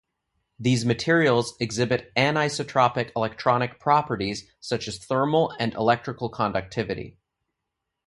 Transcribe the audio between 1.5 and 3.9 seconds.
exhibit anisotropic electronic